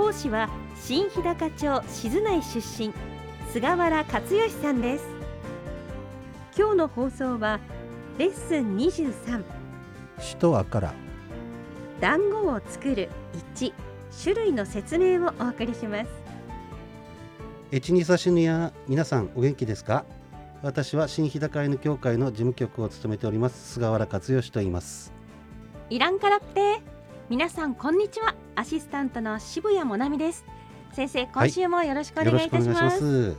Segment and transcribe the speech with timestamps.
[0.00, 2.90] 講師は新日高町静内出身
[3.52, 5.04] 菅原克義さんです。
[6.56, 7.60] 今日の放送は
[8.16, 9.44] レッスン23
[10.16, 10.94] 首都アから。
[12.00, 13.10] 団子を作る
[13.54, 13.74] 1
[14.22, 16.10] 種類の説明をお送りします。
[17.70, 20.06] エチニサシヌや皆さんお元気ですか？
[20.62, 25.12] 私は新日高犬協会の事務局を務めております菅原克義と言います。
[25.90, 26.82] イランカラッペ
[27.28, 30.44] 皆さんこんにちはアシスタントの渋谷もなみです。
[30.92, 33.34] 先生今週もよろしくお願いいたします,、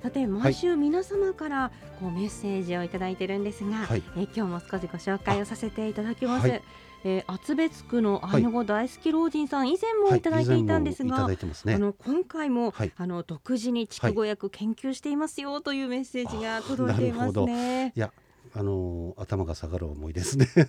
[0.00, 4.02] さて毎週皆様からこうメッセージをいただいてるんですが、はい。
[4.16, 6.62] えー今日も少しご紹介をさせていただきます、はい。
[7.02, 11.74] えー厚別区のアイヌ語大好き老人さん、以前もいただいていたんですが、はいね。
[11.74, 12.92] あの今回も、はい。
[12.96, 17.92] あの独自に筑後訳研究していますよというメッセージが届いていますあね。
[17.96, 18.12] いや
[18.54, 20.46] あのー頭が下がる思いですね。
[20.54, 20.66] はい。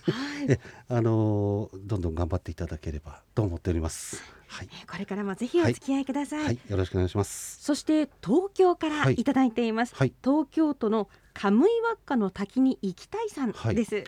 [0.51, 4.21] えあのーどんどん頑張っていただければと思っております。
[4.47, 6.43] はい、これからもぜひお付き合いください。
[6.45, 7.61] はい、よろしくお願いします。
[7.63, 9.13] そして東京からはい。
[9.15, 9.95] いただいています。
[9.95, 10.13] はい。
[10.23, 13.75] 東京都のカムイワッカの滝に行きたいさんはい。
[13.75, 14.03] です。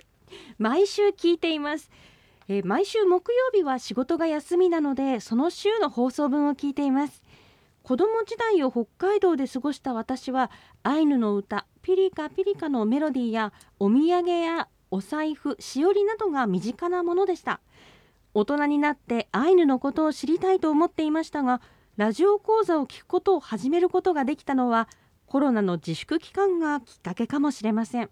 [0.58, 1.90] 毎週聞いています。
[2.50, 7.22] えー毎週木曜日は仕事が休みなのでその週の放送分を聞いています。
[7.84, 10.52] 子供時代を北海道で過ごした私は
[10.84, 17.60] アイヌの歌ピリカピリカのメロディーやお土産やお財布しおりなどが身近なものでした。
[18.34, 21.62] 大人になってアイヌのことを知りたいと思っていましたが
[21.98, 24.88] ラジオ講座を聞くことを始めることができたのは
[25.28, 28.10] コロナの自粛期間がきっかけかもしれません。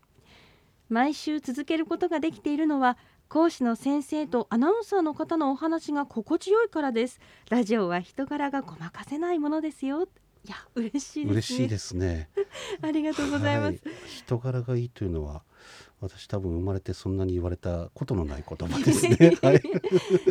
[0.90, 2.97] 毎週続けることができているのは
[3.29, 7.22] 講師の先生とアナウンサーの方のお話が心地よいからです。
[7.50, 10.09] ラジオは人柄がごまかせないものですよ。
[10.46, 11.31] いや嬉しいですね。
[11.34, 12.29] 嬉しいですね。
[12.81, 13.96] ありがとうございます、はい。
[14.07, 15.44] 人柄がいいというのは
[16.00, 19.16] 私多分生まれてそんなに言われたことのない言葉ですね。
[19.41, 19.62] はい。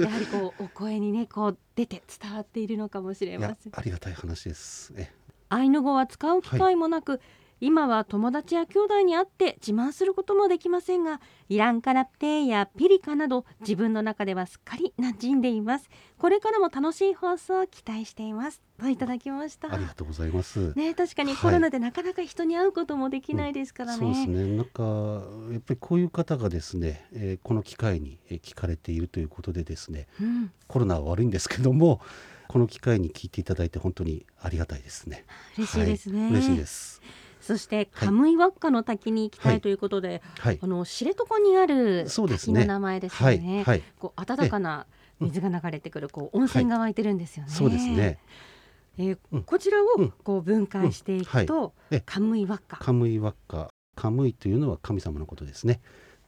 [0.01, 3.73] やはりこうお声にねこう出て伝わっているのかもしれません。
[3.75, 4.93] ありがたい話です。
[4.97, 5.13] え
[5.49, 7.21] アイヌ語は使う機会もなく、
[7.61, 15.91] 今は友達や兄弟に会って自慢することもできませんがイランカラプテーやピリカなど自分の中ではすっかり馴染んでいます。
[16.19, 18.63] これからも楽しい放送を期待しています。
[18.79, 19.73] といただきました。
[19.73, 21.43] ありがとうございます、ね確かにはい。
[21.43, 24.57] コロナでなかなか人に会うこともできないですからね、そうですね。
[24.57, 24.83] なんか
[25.53, 32.01] やっぱりこういう方がですね、えーこの機会にえー聞かれているということでですねうん、コロナは悪いんですけども
[32.49, 35.25] この機会に聞いていただいて本当にありがたいですね。
[35.57, 37.03] 嬉しいですね、はい、嬉しいです
[37.41, 40.59] そしてカムイワッカの滝に行きたいということで、はい。
[40.61, 42.61] あの知床にあるそうですね。
[42.61, 43.41] 滝の名前ですよはい。
[43.41, 43.63] ね。
[43.65, 43.83] はい。
[43.99, 44.87] こう暖かな
[45.21, 47.51] 水が流れてくるこう温泉が湧いてるんですよね。
[47.51, 48.19] そうですね。
[48.99, 49.43] えーうん。
[49.45, 50.11] こちらをうん。
[50.25, 51.73] こう分解していくと、
[52.05, 52.77] カムイワッカ。
[52.77, 53.71] カムイワッカ。
[53.97, 55.81] カムイというのは神様のことですね。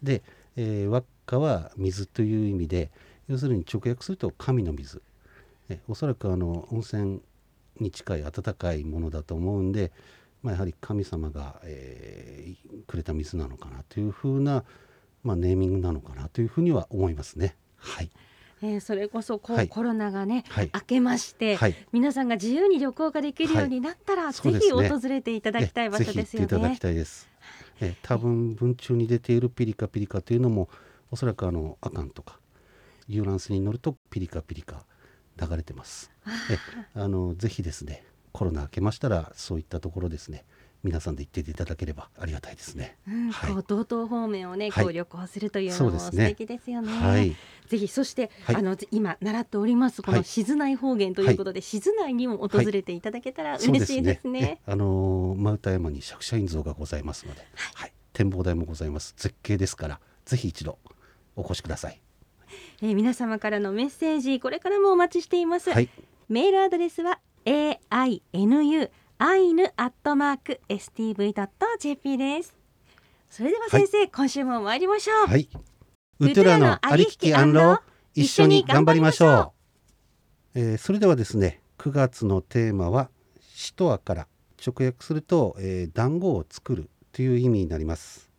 [0.03, 0.23] で、
[0.57, 2.91] えーワッカは水という意味で
[3.29, 5.03] 要するに直訳すると神の水。
[5.69, 7.21] えおそらくあの温泉
[7.81, 9.93] に近い温かいものだと思うんで、
[10.43, 14.65] まあ、やはり神様が、えーくれた水なのかなというふうな、
[15.23, 18.11] まあ、ネーミングなのかなというふうには思いますねはい
[18.61, 26.79] えーそれこそこう、はいコロナがね、はい明けまして、はい皆さんが自由に旅行ができるようになったら、ぜひそうですね訪れていただきたい場所ですよえぜひ行っていただねき。
[26.81, 27.29] たいです。
[27.81, 30.69] え多分文中に出ているピリカピリカというのも
[31.11, 32.39] おそらくあのアカンとか
[33.09, 34.85] 遊覧船に乗るとピリカピリカ
[35.41, 36.11] 流れてます。
[36.51, 36.59] え
[36.95, 40.45] あのぜひですねコロナ明けましたらそういったところですね
[40.83, 42.97] 皆さんで行っていただければありがたいですね。
[43.07, 46.93] うん、はいこう道東方面をね、はいこう旅行するというのも素敵ですよね。
[46.93, 47.37] はい
[47.69, 54.59] ぜひそして、はいあの今習っておりますこのはい静内方言ということで、静内にも訪れていただけたら嬉しいですね。
[54.67, 59.15] えあの真歌山に釈迦院像がございますので、はい、展望台もございます。
[59.17, 60.79] 絶景ですからぜひ一度
[61.37, 62.01] お越しください。
[62.83, 65.71] えー皆様からのメッセージこれからもお待ちしています。
[65.71, 65.89] はい。
[66.29, 72.57] メールアドレスは a i n u アイヌアットマーク s t v ドット j p です。
[73.29, 75.27] それでは先生、今週も参りましょう。
[75.27, 75.49] はい。
[76.21, 77.81] ウトゥラのありききアンロ
[78.15, 79.55] 一緒に頑張りましょ
[80.55, 80.59] う。
[80.61, 83.11] えーそれではですね、9月のテーマは
[83.41, 84.29] シトアから
[84.65, 88.31] 直訳すると、えー団子を作るという意味になります。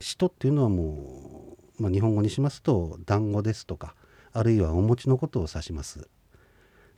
[0.00, 3.94] シトっていうのはもう、まあ、日本語にしますと団子ですとか、
[4.32, 6.08] あるいはお餅のことを指します。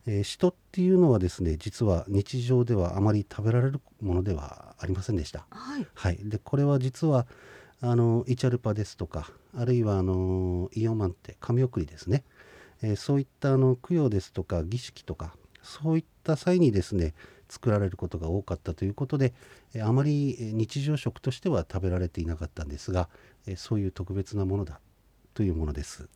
[0.06, 5.46] えー、人っていうのはですね実は日常ではあまり食べられるものではありませんでした。
[5.50, 7.26] はい、はい、でこれは実は
[7.81, 12.25] あのイチャルパですとかあるいはあのイオマンテ神送りですね、
[12.82, 17.14] えー、そういったあの供養ですとか儀式とかそういった際にですね
[17.48, 19.34] 作られることが多かったということで、
[19.75, 23.08] えー、あまり日常食としては食べられていなかったんですが、
[23.46, 24.81] えー、そういう特別なものだ
[25.34, 26.08] というものです。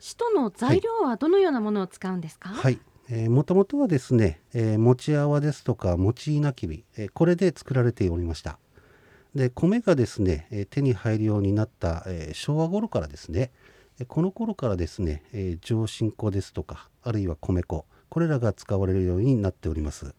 [0.00, 2.48] 使徒の材料はどのようなものを使うんですか？
[2.48, 2.78] はい、
[3.28, 8.58] もともとはですね、えー、餅泡ですとか餅稲きび、えー、これで作られておりました。
[9.34, 13.50] で米がですね、えー、手に入るようになった、えー、昭和頃からですね
[14.08, 20.14] この頃からですね、えー、上新粉ですとかあるいは米粉これらが使われるようになっております。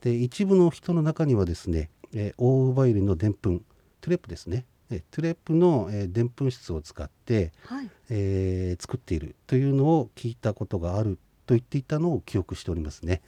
[0.00, 3.60] で一部の人の中にはですね、えー、オーウバイルのでんぷん
[4.00, 4.64] トゥレㇷ゚ですね。
[4.90, 13.22] えトゥレㇷ゚のでんぷん質を使って、はい、えー、作っているというのを聞いたことがあると言っていたのを記憶しておりますね。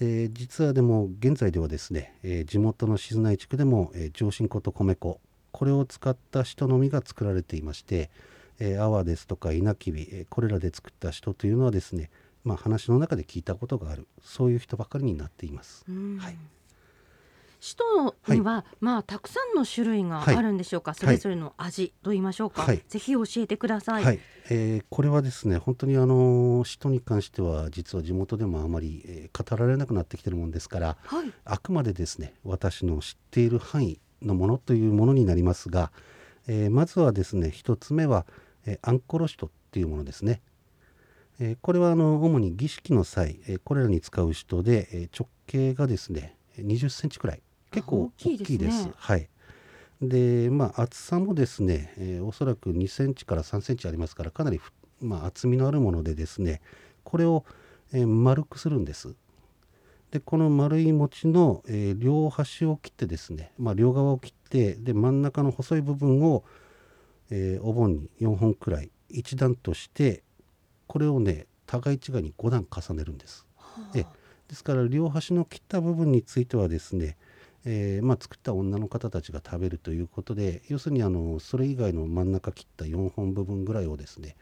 [0.00, 5.20] で実はでも現在ではですね、えー、地元の静内地区でも、えー、上新粉と米粉
[5.52, 8.10] これを使ったシトのみが作られていまして、
[8.58, 12.10] えー、粟ですとか稲きび、えー、これらで作ったシトというのはですね、
[12.42, 15.84] まあ、話の中で聞いたことがあるそういうシトばかりになっています。
[16.18, 16.36] はい
[17.64, 24.20] 首都には、はい、まあたくさんの種類があるんでしょうか、はい、それぞれの味と言いましょうか、はい、ぜひ教えてください、はい。
[24.50, 35.90] えー、これはですね本当にあの首都に関しては実は地元でもあまり、えー、語られなくなってきてるもんですから、はい、あくまでですね私の知っている範囲のものというものになりますが、
[36.46, 38.26] えー、まずはですね一つ目は、
[38.66, 40.42] えー、アンコロシトっていうものですね。
[41.40, 47.42] えー、これはあの主に儀式の際、えー、これらに使う人で、えー、直径がですね20センチくらい
[47.74, 48.88] 結構大きいです。
[48.96, 49.28] はい。
[50.00, 54.60] でまあ厚さもですね、えー、おそらく2センチから3センチありますからかなり、
[55.00, 56.60] まあ、厚みのあるものでですね
[57.02, 57.44] これを、
[57.92, 59.14] えー、丸くするんです。
[60.10, 66.44] でこの丸い餅の、えー、両端を切ってですね、まあ、両側を切ってで真ん中の細い部分を、
[67.30, 70.22] えー、お盆に4本くらい一段として
[70.86, 73.44] これをね互い違いに5段重ねるんです。
[73.56, 77.16] はあ、ですから両端の切った部分についてはですね
[77.66, 84.36] えー、まあ、作った女の方たちが食べるということで要するにあのそれ以外の真ん中切った4本部分ぐらいをですね、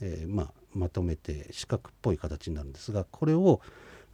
[0.00, 3.60] えー、まあ、まとめて四角っぽい形になるんですがこれを、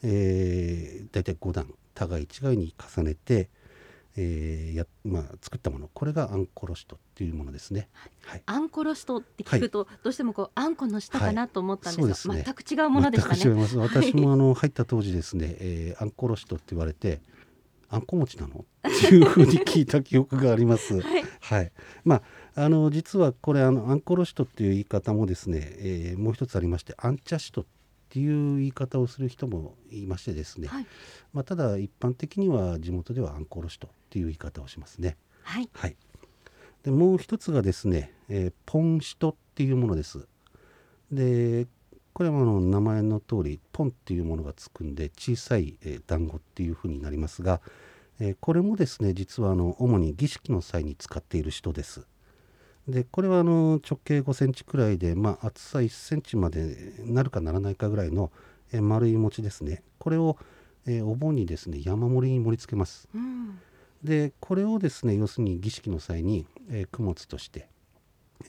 [0.02, 3.48] えー、大体5段互い違いに重ねて、
[4.16, 5.88] えーやまあ、作ったもの。
[5.92, 7.88] これがあんころしとっていうものですね。
[8.24, 13.36] はい、あんころしとって聞くと、はい、どうしてもこうあんこの下かなと思ったんですが、はい、全く違うものでしたね。
[13.36, 13.78] 全く違います。
[13.78, 17.20] 私もあの入った当時ですね、えー、あんころしとって言われて
[17.88, 18.64] あんこ餅なの？
[18.86, 21.00] っていうふうに聞いた記憶があります。
[21.00, 21.72] はい、はい、
[22.04, 22.22] まあ
[22.64, 27.64] あの実はこれあのあんころしとっていう言い方もですね、えー、もう一つありましてあんちゃしとっ
[28.10, 30.86] ていう言い方をする人もいましてですね、はい、
[31.32, 35.16] まあ、ただ一般的には地元ではあんころしとっていう言い方をしますね。
[35.42, 35.96] はい、はい、
[36.82, 40.26] でもう一つがですね、えー、ポンシトっていうものです。
[41.12, 41.66] で
[42.18, 47.60] これはあの名前の通りポンっていうものがつくんで小さい、えー、団子っていうふうになりますが、
[48.18, 52.08] えー、これもですね実はあの主に儀式の際に使っている人です。
[52.88, 58.32] でこれはあの直径5センチくらいで、まあ、厚さ1センチまでなるかならないかぐらいの、
[58.72, 60.38] えー、丸い餅ですねこれを、
[60.86, 63.08] えー、お盆にですね山盛りに盛り付けます。
[63.14, 63.60] うん、
[64.02, 67.68] でこれをですね要するに儀式の際に、えー、供物として、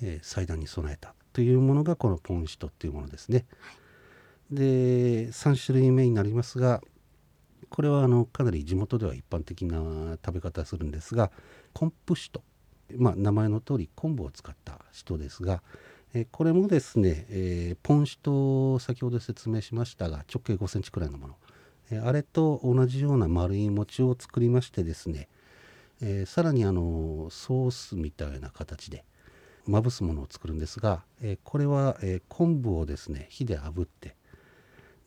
[0.02, 3.46] えー、祭壇に備えたというものがこのポンシトっていうものですね。
[3.62, 3.74] は
[4.52, 6.82] い、で3種類目になりますが
[7.70, 11.32] これはあのかなり地元では一般的な食べ方するんですが
[11.74, 12.42] コンプシト、
[12.98, 15.62] まあ、名前の通り昆布を使ったシトですが、
[16.14, 21.36] えこれもですね、えー、ポンシト先ほど説明しましたが直径5センチくらいのもの、
[21.92, 25.28] えあれと同じような丸い餅を作りましてですね、
[26.02, 29.06] えー、さらにあのソースみたいな形で、
[29.70, 34.16] まぶすものを作るんですが、えー、これは、えー、昆布をですね火で炙って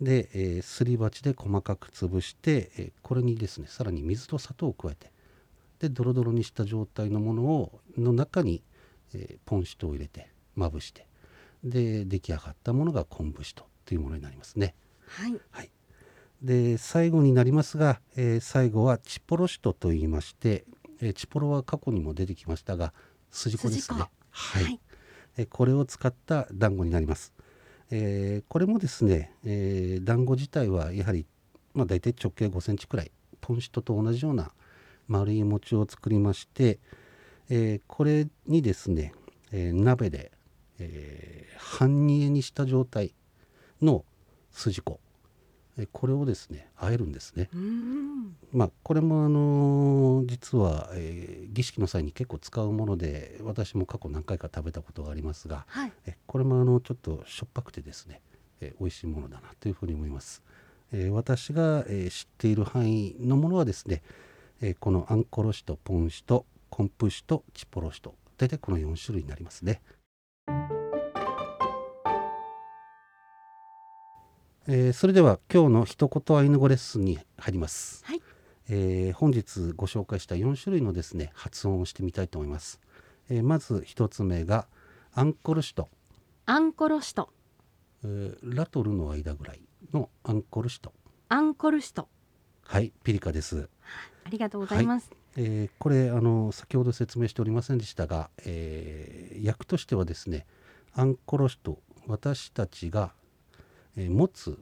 [0.00, 5.10] で、えー、すり鉢で細かく潰して、えー、これにですねさらに水と砂糖を加えて
[5.80, 8.62] でドロドロにした状態のものをの中に、
[9.14, 11.06] えー、ポンシトを入れてまぶして
[11.64, 14.74] で出来上がったものが昆布シトというものになりますね。
[15.06, 15.70] はい、はい、
[16.40, 20.64] で最後になりますが、えー、最後はチポロシトと言いまして、
[21.00, 22.92] えー、チポロは過去にも出てきましたが
[23.30, 24.04] 筋子ですね。
[24.32, 24.80] はい、はい、
[25.38, 27.32] えこれを使った団子になります。
[27.90, 31.26] えー、これもですね、えー、団子自体はやはり、
[31.74, 34.50] まあ、大体直径5センチくらいポンシトと同じような
[35.08, 36.78] 丸い餅を作りまして、
[37.50, 39.12] えー、これにですね、
[39.52, 40.32] え鍋で、
[40.78, 43.14] え半煮えにした状態
[43.82, 44.04] の、
[44.50, 45.11] 筋子え
[45.92, 47.48] これをですね和えるんですね。
[47.54, 58.20] うんまあこれもあの実は、えー儀式の際に結構使うもので私も過去何回か食べたことがありますがはいえこれもあのちょっとしょっぱくてですね、
[58.60, 60.42] えー美味しいものだなというふうに思います。
[60.92, 64.02] えー私が、えー知っている範囲のものはですね、
[64.60, 69.80] えーこのアンコロシとポンシとコンプシとチポロシと大体この4種類になりますね。
[74.68, 78.04] えーそれでは今日の一言アイヌ語レッスンに入ります。
[78.04, 78.22] はい
[78.68, 82.80] えー本日ご紹介した4種類のですね発音をしてみたいと思います。
[83.28, 84.66] えーまず一つ目が
[85.14, 85.88] アンコルシト、
[86.46, 87.28] アンコロシト
[88.04, 89.60] えーラとルの間ぐらい
[89.92, 90.92] のアンコルシト。
[91.28, 92.08] アンコルシト
[92.62, 93.68] はい、ピリカです。
[94.24, 100.46] ありがとうございます、えーこれあの先ほど説明しておりませんでしたが、えー訳としてはですね
[100.94, 103.12] アンコロシト私たちが、
[103.96, 104.58] えー持つ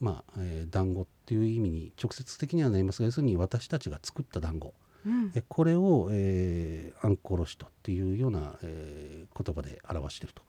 [0.00, 4.74] まあ、えー団子っていう意味に直接的にはなりますが要するに私たちが作った団子。
[5.06, 5.32] うん。
[5.34, 10.42] えこれを、えーアンコロシトっていうような、えー言葉で表していると。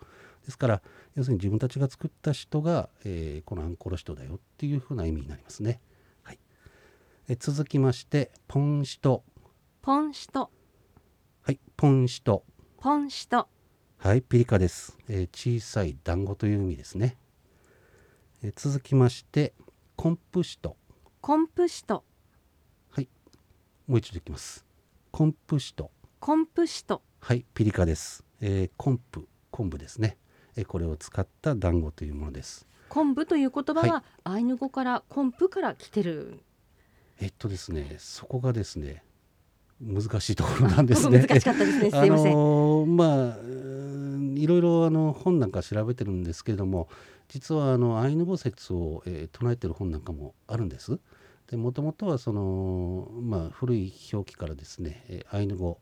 [0.46, 0.82] ですから
[1.15, 5.79] 要するに自分たちが作った人が、えーこのアンコロシトだよっていうふうな意味になりますね、
[6.24, 6.39] はい、
[7.29, 9.24] え続きましてポンシト。
[9.82, 10.50] ポンシト。
[11.43, 12.43] はい、ポンシト。
[12.77, 13.48] ポンシト。
[13.98, 14.98] はい、ピリカです。
[15.08, 17.17] えー小さい団子という意味ですね。
[18.46, 19.54] えー続きまして、
[19.96, 20.76] コンプシト。
[21.22, 22.04] コンプシト
[22.92, 23.08] はい、
[23.88, 24.66] もう一度いきます。
[25.12, 25.92] コンプシト。
[26.20, 28.26] コンプシトはい、ピリカです。
[28.42, 30.18] えーコンプ、昆布ですね。
[30.58, 32.68] えーこれを使った団子というものです。
[32.90, 36.44] 昆布という言葉は、はアイヌ語から昆布から来てる
[37.22, 39.06] えっとですね、そこがですね、
[39.80, 41.20] 難しいところなんですね。
[41.30, 43.73] 難しかったですねすいません、あのーまあ
[44.44, 46.90] いろいろあの本なんか調べてるんですけれども
[47.30, 51.00] 実はあのアイヌ語説を、えー唱えてる本なんかもあるんです。
[51.48, 55.80] でもともとはその、まあ、古い表記からですね、えアイヌ語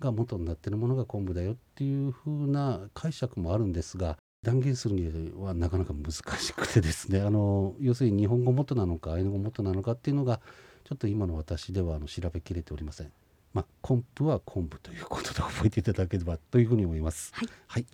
[0.00, 10.40] が元になってるものが昆布だよっていう風な解釈もあるんですが断言するにはなかなか難しくてですねあの要するに日本語元なのかアイヌ語元なのかっていうのが
[10.84, 13.12] ちょっと今の私ではあの調べきれておりません。
[13.54, 17.32] まあ、昆布は昆布ということで覚えていただければというふうに思います。
[17.68, 17.86] はい、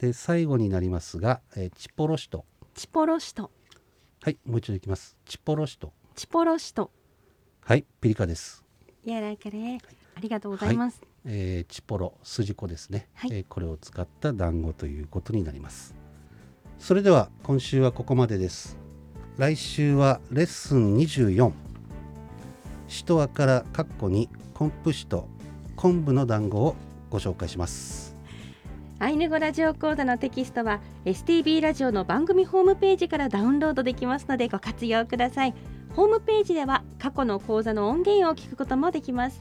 [0.00, 2.44] で最後になりますが、えーチポロシト。
[2.74, 3.50] チポロシト
[4.22, 5.16] はい、もう一度いきます。
[5.26, 5.92] チポロシト。
[6.14, 6.90] チポロシト
[7.60, 8.64] はい、ピリカです。
[9.04, 9.78] やらかれ
[10.16, 15.94] ありがとうございます、えーチポロ、筋子ですね、はいえーこれを使った団子ということになります。
[16.78, 18.78] それでは今週はここまでです。
[19.36, 21.65] 来週はレッスン24。
[22.88, 25.28] シトアからカッコにコンプシト、
[25.76, 26.76] 昆布の団子を
[27.10, 28.16] ご紹介します。
[28.98, 35.54] アイヌ語ラジオ講座のテキストは STB ラジオの番組ホームページからダウンロードできますのでご活用ください。
[35.94, 39.40] ホームページでは過去の講座の音源を聞くこともできます。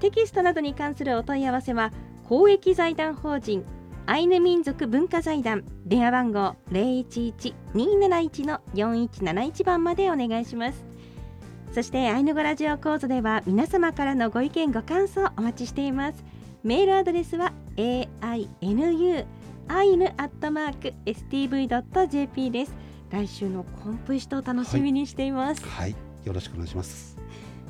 [0.00, 1.92] テキストなどに関するお問い合わせは
[2.28, 3.64] 公益財団法人
[4.06, 10.84] アイヌ民族文化財団電話番号011-271-4171番までお願いします。
[11.72, 16.24] そしてアイヌ語ラジオ講座では皆様からのご意見ご感想お待ちしています。
[16.64, 19.26] メールアドレスは ainu
[19.68, 22.74] アイヌアットマーク stv.jp です。
[23.10, 25.94] 来週のコンプシトを楽しみにしています、はい、
[26.24, 27.16] よろしくお願いします。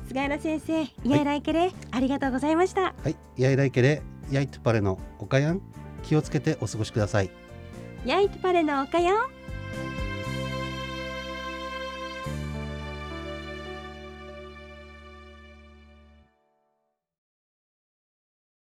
[0.07, 2.81] 菅原先生イヤイライケレ、ありがとうございました。
[2.81, 4.01] はい、やいらいけれ、
[4.31, 5.61] やいとパレのおかやん、
[6.03, 7.29] 気をつけてお過ごしください。
[8.05, 9.38] ヤイトパレのおかよん